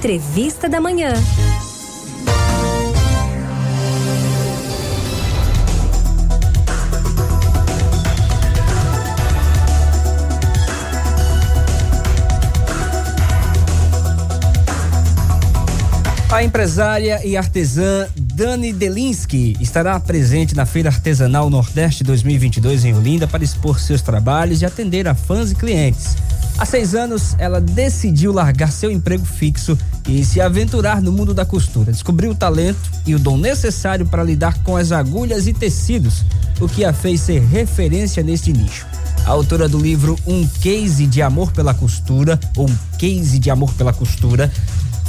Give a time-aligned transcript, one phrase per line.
[0.00, 1.12] Entrevista da Manhã.
[16.32, 23.28] A empresária e artesã Dani Delinsky estará presente na Feira Artesanal Nordeste 2022 em Olinda
[23.28, 26.16] para expor seus trabalhos e atender a fãs e clientes.
[26.58, 31.44] Há seis anos, ela decidiu largar seu emprego fixo e se aventurar no mundo da
[31.44, 31.90] costura.
[31.90, 36.24] Descobriu o talento e o dom necessário para lidar com as agulhas e tecidos,
[36.60, 38.86] o que a fez ser referência neste nicho.
[39.24, 43.72] A autora do livro Um Case de Amor pela Costura, ou Um Case de Amor
[43.74, 44.50] pela Costura,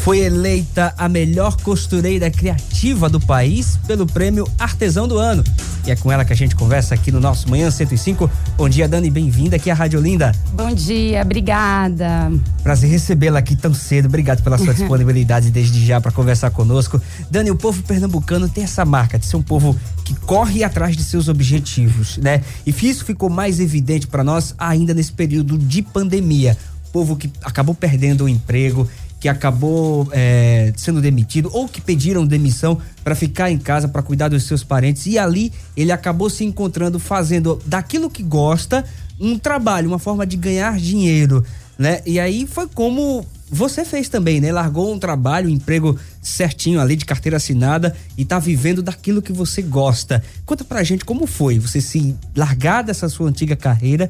[0.02, 5.44] foi eleita a melhor costureira criativa do país pelo prêmio Artesão do Ano.
[5.86, 8.30] E é com ela que a gente conversa aqui no nosso Manhã 105.
[8.58, 10.32] Bom dia, Dani, bem-vinda aqui à Rádio Linda.
[10.54, 12.32] Bom dia, obrigada.
[12.64, 14.08] Prazer recebê-la aqui tão cedo.
[14.08, 16.99] Obrigado pela sua disponibilidade desde já para conversar conosco.
[17.30, 21.04] Dani, o povo pernambucano tem essa marca de ser um povo que corre atrás de
[21.04, 22.41] seus objetivos, né?
[22.66, 26.57] E isso ficou mais evidente para nós ainda nesse período de pandemia.
[26.91, 28.88] Povo que acabou perdendo o emprego,
[29.22, 34.30] que acabou é, sendo demitido ou que pediram demissão para ficar em casa para cuidar
[34.30, 38.84] dos seus parentes e ali ele acabou se encontrando fazendo daquilo que gosta
[39.20, 41.46] um trabalho, uma forma de ganhar dinheiro,
[41.78, 42.02] né?
[42.04, 44.52] E aí foi como você fez também, né?
[44.52, 49.32] Largou um trabalho, um emprego certinho ali de carteira assinada e tá vivendo daquilo que
[49.32, 50.24] você gosta.
[50.48, 54.10] Conta pra gente como foi você se largar dessa sua antiga carreira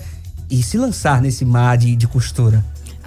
[0.50, 2.64] e se lançar nesse mar de, de costura.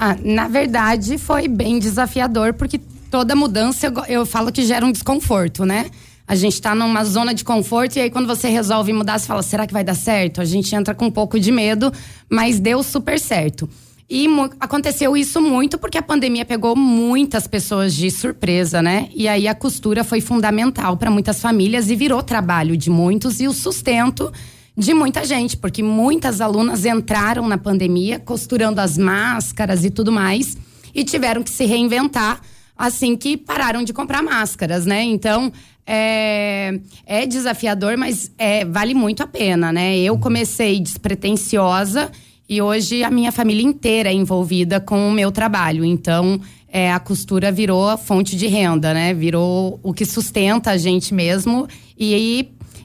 [0.07, 2.79] Ah, na verdade, foi bem desafiador, porque
[3.11, 5.87] toda mudança eu, eu falo que gera um desconforto, né?
[6.29, 9.43] A gente tá numa zona de conforto e aí quando você resolve mudar, você fala,
[9.43, 10.43] será que vai dar certo?
[10.43, 11.91] A gente entra com um pouco de medo,
[12.29, 13.67] mas deu super certo.
[14.11, 14.27] E
[14.61, 19.09] aconteceu isso muito porque a pandemia pegou muitas pessoas de surpresa, né?
[19.15, 23.49] E aí a costura foi fundamental para muitas famílias e virou trabalho de muitos e
[23.49, 24.31] o sustento
[24.77, 30.57] de muita gente, porque muitas alunas entraram na pandemia costurando as máscaras e tudo mais
[30.95, 32.41] e tiveram que se reinventar
[32.77, 35.03] assim que pararam de comprar máscaras, né?
[35.05, 35.53] Então
[35.87, 39.97] é, é desafiador, mas é, vale muito a pena, né?
[39.99, 42.11] Eu comecei despretensiosa
[42.49, 45.85] e hoje a minha família inteira é envolvida com o meu trabalho.
[45.85, 49.15] Então é, a costura virou a fonte de renda, né?
[49.15, 51.69] Virou o que sustenta a gente mesmo.
[51.97, 52.13] E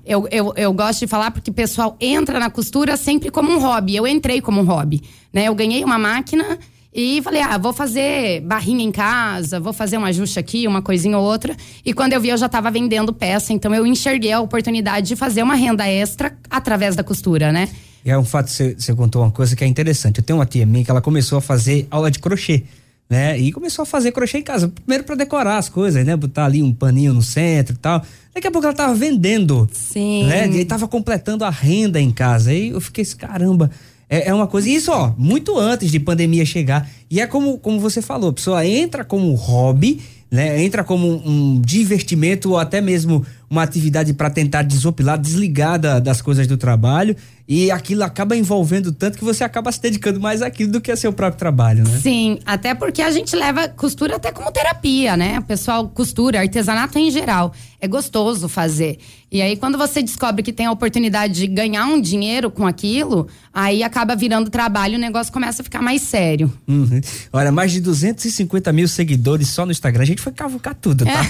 [0.06, 3.60] eu, eu, eu gosto de falar porque o pessoal entra na costura sempre como um
[3.60, 3.96] hobby.
[3.96, 5.02] Eu entrei como um hobby.
[5.32, 5.48] Né?
[5.48, 6.58] Eu ganhei uma máquina
[6.94, 11.18] e falei, ah, vou fazer barrinha em casa, vou fazer um ajuste aqui, uma coisinha
[11.18, 11.56] ou outra.
[11.86, 15.16] E quando eu vi, eu já estava vendendo peça, então eu enxerguei a oportunidade de
[15.16, 17.70] fazer uma renda extra através da costura, né?
[18.04, 20.20] E é um fato, você contou uma coisa que é interessante.
[20.20, 22.64] Eu tenho uma tia minha que ela começou a fazer aula de crochê
[23.10, 23.38] né?
[23.40, 26.16] E começou a fazer crochê em casa, primeiro para decorar as coisas, né?
[26.16, 28.04] Botar ali um paninho no centro e tal.
[28.34, 30.26] Daqui a pouco ela tava vendendo, Sim.
[30.26, 30.48] né?
[30.48, 32.52] E tava completando a renda em casa.
[32.52, 33.72] Aí eu fiquei assim, caramba,
[34.08, 34.70] é, é uma coisa.
[34.70, 36.88] Isso, ó, muito antes de pandemia chegar.
[37.10, 40.00] E é como, como você falou, a pessoa entra como hobby,
[40.30, 40.62] né?
[40.64, 46.00] Entra como um, um divertimento ou até mesmo uma atividade para tentar desopilar, desligar da,
[46.00, 47.16] das coisas do trabalho
[47.52, 50.96] e aquilo acaba envolvendo tanto que você acaba se dedicando mais àquilo do que a
[50.96, 52.00] seu próprio trabalho, né?
[52.00, 55.40] Sim, até porque a gente leva costura até como terapia, né?
[55.40, 57.52] O pessoal costura, artesanato em geral.
[57.82, 59.00] É gostoso fazer.
[59.32, 63.28] E aí, quando você descobre que tem a oportunidade de ganhar um dinheiro com aquilo,
[63.54, 66.52] aí acaba virando trabalho e o negócio começa a ficar mais sério.
[66.68, 67.00] Uhum.
[67.32, 70.04] Olha, mais de 250 mil seguidores só no Instagram.
[70.04, 71.22] A gente foi cavucar tudo, tá?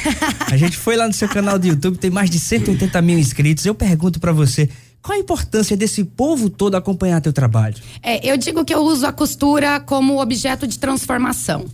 [0.51, 3.65] a gente foi lá no seu canal do YouTube, tem mais de 180 mil inscritos.
[3.65, 4.69] Eu pergunto para você
[5.01, 7.77] qual a importância desse povo todo acompanhar teu trabalho?
[8.03, 11.65] É, eu digo que eu uso a costura como objeto de transformação.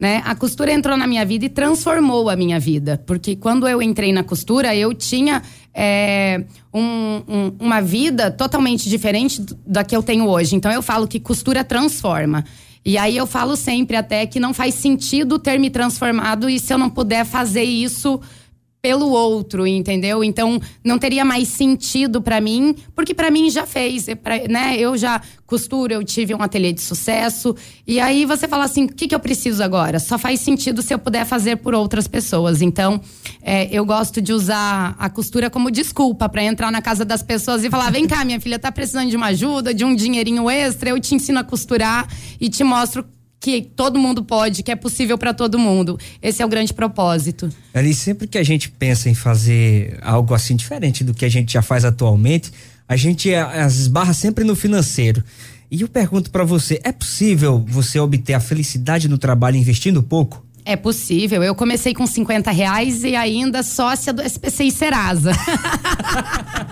[0.00, 0.20] Né?
[0.24, 3.00] A costura entrou na minha vida e transformou a minha vida.
[3.06, 5.40] Porque quando eu entrei na costura, eu tinha
[5.72, 6.44] é,
[6.74, 10.56] um, um, uma vida totalmente diferente da que eu tenho hoje.
[10.56, 12.44] Então eu falo que costura transforma.
[12.84, 16.74] E aí eu falo sempre até que não faz sentido ter me transformado e se
[16.74, 18.20] eu não puder fazer isso
[18.82, 20.24] pelo outro, entendeu?
[20.24, 24.06] Então não teria mais sentido para mim, porque para mim já fez,
[24.50, 24.76] né?
[24.76, 27.54] Eu já costuro, eu tive um ateliê de sucesso
[27.86, 30.00] e aí você fala assim, o que, que eu preciso agora?
[30.00, 32.60] Só faz sentido se eu puder fazer por outras pessoas.
[32.60, 33.00] Então
[33.40, 37.62] é, eu gosto de usar a costura como desculpa para entrar na casa das pessoas
[37.62, 40.90] e falar, vem cá, minha filha tá precisando de uma ajuda, de um dinheirinho extra,
[40.90, 42.08] eu te ensino a costurar
[42.40, 43.04] e te mostro
[43.42, 45.98] que todo mundo pode, que é possível para todo mundo.
[46.22, 47.50] Esse é o grande propósito.
[47.74, 51.52] Ali sempre que a gente pensa em fazer algo assim diferente do que a gente
[51.52, 52.52] já faz atualmente,
[52.88, 55.24] a gente as esbarra sempre no financeiro.
[55.68, 60.44] E eu pergunto para você, é possível você obter a felicidade no trabalho investindo pouco?
[60.64, 61.42] É possível.
[61.42, 65.32] Eu comecei com 50 reais e ainda sócia do SPC e Serasa.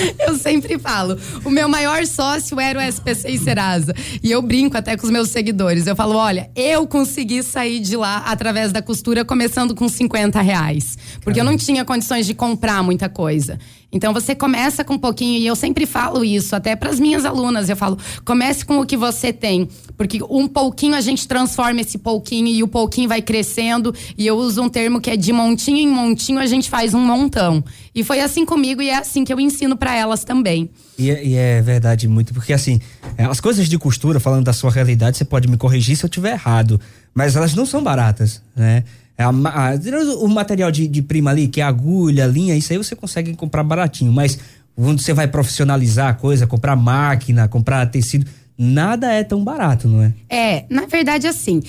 [0.18, 1.18] eu sempre falo.
[1.44, 3.94] O meu maior sócio era o SPC e Serasa.
[4.22, 5.86] E eu brinco até com os meus seguidores.
[5.86, 10.96] Eu falo: olha, eu consegui sair de lá através da costura começando com 50 reais.
[11.20, 11.40] Porque Caramba.
[11.40, 13.58] eu não tinha condições de comprar muita coisa.
[13.92, 17.24] Então você começa com um pouquinho, e eu sempre falo isso, até para as minhas
[17.24, 19.68] alunas, eu falo: comece com o que você tem.
[19.96, 23.94] Porque um pouquinho a gente transforma esse pouquinho e o pouquinho vai crescendo.
[24.16, 27.00] E eu uso um termo que é de montinho em montinho a gente faz um
[27.00, 27.62] montão.
[27.94, 30.70] E foi assim comigo e é assim que eu ensino para elas também.
[30.98, 32.80] E, é, e, é verdade muito, porque assim,
[33.16, 36.10] é, as coisas de costura, falando da sua realidade, você pode me corrigir se eu
[36.10, 36.80] tiver errado,
[37.14, 38.84] mas elas não são baratas, né?
[39.20, 42.78] É a, a, o material de, de prima ali, que é agulha, linha, isso aí
[42.78, 44.38] você consegue comprar baratinho, mas
[44.74, 48.24] quando você vai profissionalizar a coisa, comprar máquina, comprar tecido,
[48.62, 50.12] nada é tão barato, não é?
[50.28, 51.62] É, na verdade, assim,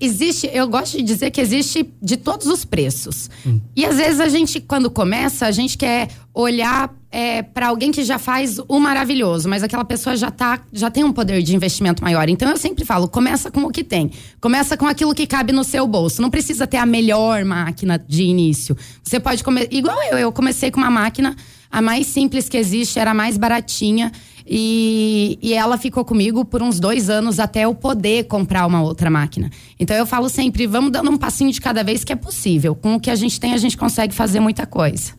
[0.00, 3.28] existe, eu gosto de dizer que existe de todos os preços.
[3.46, 3.60] Hum.
[3.76, 8.02] E às vezes a gente, quando começa, a gente quer olhar é, para alguém que
[8.02, 12.02] já faz o maravilhoso, mas aquela pessoa já tá, já tem um poder de investimento
[12.02, 12.26] maior.
[12.30, 14.10] Então eu sempre falo, começa com o que tem.
[14.40, 16.22] Começa com aquilo que cabe no seu bolso.
[16.22, 18.74] Não precisa ter a melhor máquina de início.
[19.02, 19.68] Você pode começar.
[19.70, 21.36] Igual eu, eu comecei com uma máquina,
[21.70, 24.10] a mais simples que existe, era a mais baratinha.
[24.50, 29.10] E, e ela ficou comigo por uns dois anos até eu poder comprar uma outra
[29.10, 29.50] máquina.
[29.78, 32.74] Então eu falo sempre, vamos dando um passinho de cada vez que é possível.
[32.74, 35.12] Com o que a gente tem, a gente consegue fazer muita coisa.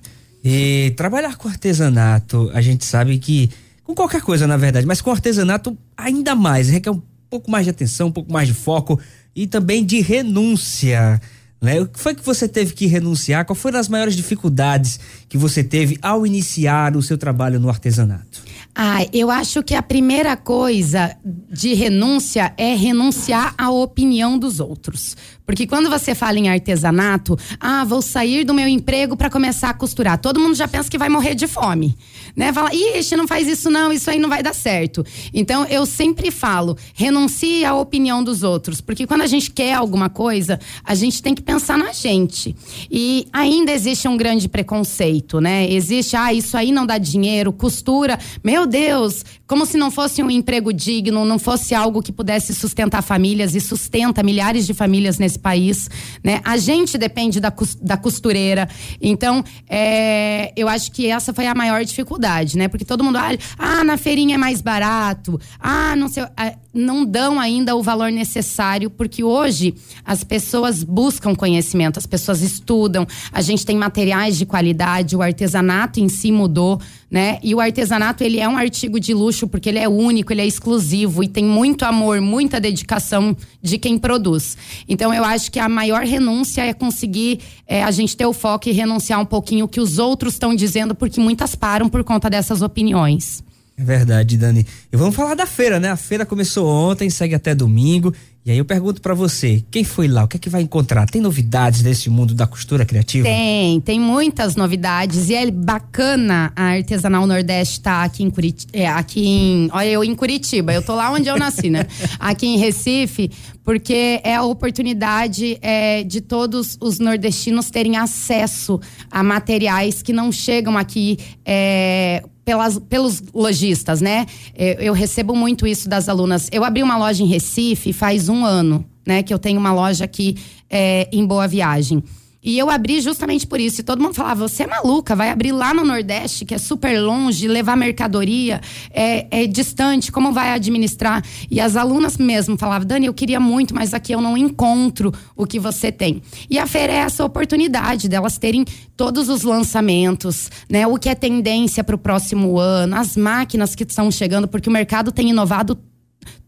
[0.44, 3.50] E trabalhar com artesanato, a gente sabe que.
[3.84, 6.70] Com qualquer coisa, na verdade, mas com artesanato ainda mais.
[6.70, 9.00] Requer um pouco mais de atenção, um pouco mais de foco
[9.36, 11.20] e também de renúncia.
[11.62, 11.82] Né?
[11.82, 13.46] O que foi que você teve que renunciar?
[13.46, 18.49] Qual foram as maiores dificuldades que você teve ao iniciar o seu trabalho no artesanato?
[18.76, 25.18] Ah, eu acho que a primeira coisa de renúncia é renunciar à opinião dos outros.
[25.50, 29.74] Porque quando você fala em artesanato, ah, vou sair do meu emprego para começar a
[29.74, 30.20] costurar.
[30.20, 31.98] Todo mundo já pensa que vai morrer de fome,
[32.36, 32.54] né?
[32.54, 35.04] Fala, ixi, não faz isso não, isso aí não vai dar certo.
[35.34, 40.08] Então eu sempre falo, renuncie à opinião dos outros, porque quando a gente quer alguma
[40.08, 42.56] coisa, a gente tem que pensar na gente.
[42.92, 45.68] E ainda existe um grande preconceito, né?
[45.68, 50.30] Existe, ah, isso aí não dá dinheiro, costura, meu Deus, como se não fosse um
[50.30, 55.40] emprego digno, não fosse algo que pudesse sustentar famílias e sustenta milhares de famílias nesse
[55.40, 55.90] país,
[56.24, 56.42] né?
[56.44, 58.70] A gente depende da, da costureira.
[59.02, 62.68] Então, é, eu acho que essa foi a maior dificuldade, né?
[62.68, 67.04] Porque todo mundo olha, ah, na feirinha é mais barato, ah, não sei, ah, não
[67.04, 69.74] dão ainda o valor necessário, porque hoje
[70.06, 76.00] as pessoas buscam conhecimento, as pessoas estudam, a gente tem materiais de qualidade, o artesanato
[76.00, 76.80] em si mudou,
[77.10, 77.40] né?
[77.42, 80.46] E o artesanato, ele é um artigo de luxo porque ele é único, ele é
[80.46, 84.56] exclusivo e tem muito amor, muita dedicação de quem produz.
[84.88, 88.70] Então, eu acho que a maior renúncia é conseguir é, a gente ter o foco
[88.70, 92.30] e renunciar um pouquinho o que os outros estão dizendo, porque muitas param por conta
[92.30, 93.44] dessas opiniões.
[93.78, 94.68] É verdade, Dani.
[94.92, 95.90] E vamos falar da feira, né?
[95.90, 98.14] A feira começou ontem, segue até domingo.
[98.50, 100.24] E aí eu pergunto para você, quem foi lá?
[100.24, 101.08] O que é que vai encontrar?
[101.08, 103.24] Tem novidades desse mundo da costura criativa?
[103.28, 108.72] Tem, tem muitas novidades e é bacana a Artesanal Nordeste estar tá aqui em Curitiba,
[108.74, 111.86] é, aqui em, olha eu em Curitiba, eu tô lá onde eu nasci, né?
[112.18, 113.30] aqui em Recife,
[113.70, 118.80] porque é a oportunidade é, de todos os nordestinos terem acesso
[119.12, 124.26] a materiais que não chegam aqui é, pelas, pelos lojistas, né?
[124.56, 126.50] Eu, eu, recebo muito isso das alunas.
[126.52, 129.22] Eu abri uma loja em Recife faz um ano, né?
[129.22, 130.36] Que eu tenho uma loja aqui
[130.68, 132.04] é, em Boa Viagem.
[132.42, 133.82] E eu abri justamente por isso.
[133.82, 137.00] E todo mundo falava: você é maluca, vai abrir lá no Nordeste, que é super
[137.02, 141.24] longe, levar mercadoria, é, é distante, como vai administrar?
[141.52, 145.46] E as alunas mesmo falavam: Dani, eu queria muito, mas aqui eu não encontro o
[145.46, 146.22] que você tem.
[146.50, 148.64] E a feira é essa oportunidade delas terem
[148.96, 150.88] todos os lançamentos, né?
[150.88, 154.72] O que é tendência para o próximo ano, as máquinas que estão chegando, porque o
[154.72, 155.78] mercado tem inovado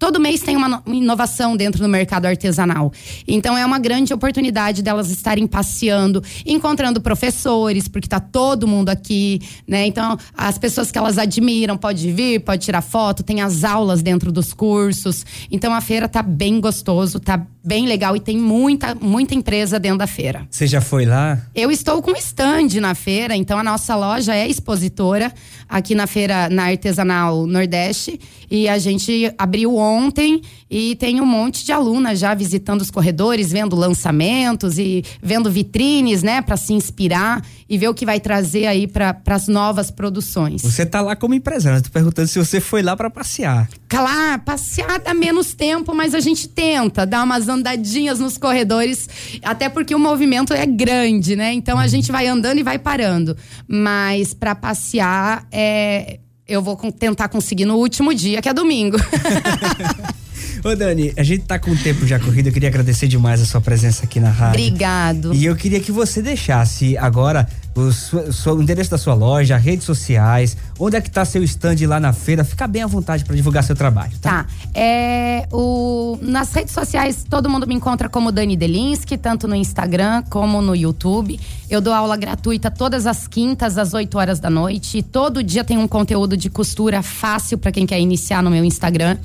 [0.01, 2.91] Todo mês tem uma inovação dentro do mercado artesanal.
[3.27, 9.39] Então é uma grande oportunidade delas estarem passeando, encontrando professores, porque tá todo mundo aqui,
[9.67, 9.85] né?
[9.85, 14.31] Então, as pessoas que elas admiram pode vir, pode tirar foto, tem as aulas dentro
[14.31, 15.23] dos cursos.
[15.51, 19.99] Então a feira tá bem gostoso, tá bem legal e tem muita muita empresa dentro
[19.99, 20.47] da feira.
[20.49, 21.39] Você já foi lá?
[21.53, 25.31] Eu estou com stand na feira, então a nossa loja é expositora
[25.69, 31.25] aqui na feira na Artesanal Nordeste e a gente abriu abriu ontem e tem um
[31.25, 36.73] monte de alunas já visitando os corredores, vendo lançamentos e vendo vitrines, né, para se
[36.73, 40.61] inspirar e ver o que vai trazer aí para as novas produções.
[40.61, 43.69] Você tá lá como empresária, tô perguntando se você foi lá para passear.
[43.87, 49.09] Claro, passear dá menos tempo, mas a gente tenta dar umas andadinhas nos corredores,
[49.43, 51.53] até porque o movimento é grande, né?
[51.53, 53.35] Então a gente vai andando e vai parando.
[53.67, 58.97] Mas para passear é eu vou tentar conseguir no último dia, que é domingo.
[60.63, 63.45] Ô Dani, a gente tá com o tempo já corrido, eu queria agradecer demais a
[63.45, 64.61] sua presença aqui na rádio.
[64.61, 65.33] Obrigado.
[65.33, 69.85] E eu queria que você deixasse agora o, seu, o endereço da sua loja, redes
[69.85, 73.35] sociais, onde é que tá seu stand lá na feira, fica bem à vontade para
[73.35, 74.43] divulgar seu trabalho, tá?
[74.43, 74.45] Tá.
[74.73, 80.23] É, o, nas redes sociais, todo mundo me encontra como Dani Delinsky, tanto no Instagram
[80.29, 81.39] como no YouTube.
[81.69, 84.97] Eu dou aula gratuita todas as quintas, às 8 horas da noite.
[84.97, 88.63] E todo dia tem um conteúdo de costura fácil para quem quer iniciar no meu
[88.63, 89.17] Instagram.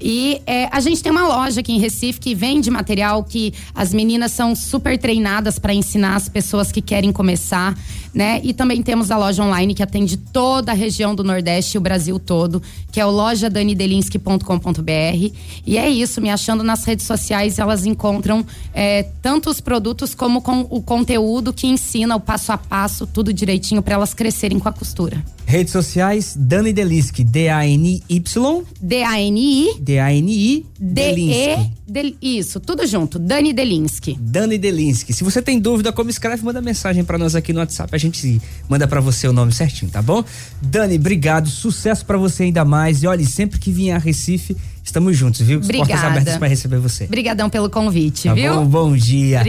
[0.00, 3.94] E é, a gente tem uma loja aqui em Recife que vende material que as
[3.94, 7.76] meninas são super treinadas para ensinar as pessoas que querem começar,
[8.12, 8.40] né?
[8.42, 11.80] E também temos a loja online que atende toda a região do Nordeste e o
[11.80, 12.62] Brasil todo,
[12.92, 15.32] que é o lojadanidelinski.com.br.
[15.66, 20.40] E é isso, me achando nas redes sociais, elas encontram é, tanto os produtos como
[20.40, 24.68] com o conteúdo que ensina o passo a passo, tudo direitinho para elas crescerem com
[24.68, 25.35] a costura.
[25.46, 28.64] Redes sociais, Dani Delinski, D-A-N-Y.
[28.82, 29.76] D-A-N-I.
[29.80, 30.66] D-A-N-I.
[30.78, 31.70] D-E.
[31.86, 33.16] De, isso, tudo junto.
[33.16, 34.18] Dani Delinski.
[34.20, 35.12] Dani Delinski.
[35.12, 37.94] Se você tem dúvida como escreve, manda mensagem para nós aqui no WhatsApp.
[37.94, 40.24] A gente manda para você o nome certinho, tá bom?
[40.60, 41.48] Dani, obrigado.
[41.48, 43.04] Sucesso para você ainda mais.
[43.04, 45.58] E olhe, sempre que vier a Recife, estamos juntos, viu?
[45.58, 45.92] Obrigada.
[45.92, 47.04] Portas abertas para receber você.
[47.04, 48.52] Obrigadão pelo convite, tá viu?
[48.56, 49.42] Bom, bom dia.